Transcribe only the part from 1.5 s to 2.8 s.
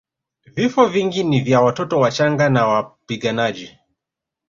watoto wachanga na